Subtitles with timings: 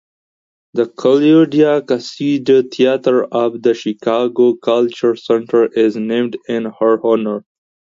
[0.73, 7.45] The Claudia Cassidy Theater of the Chicago Cultural Center is named in her honor.